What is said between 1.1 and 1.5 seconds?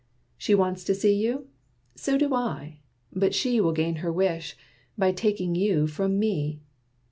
you?